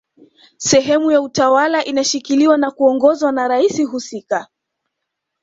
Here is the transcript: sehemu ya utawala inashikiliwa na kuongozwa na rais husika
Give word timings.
sehemu 0.57 1.11
ya 1.11 1.21
utawala 1.21 1.85
inashikiliwa 1.85 2.57
na 2.57 2.71
kuongozwa 2.71 3.31
na 3.31 3.47
rais 3.47 3.83
husika 3.87 4.47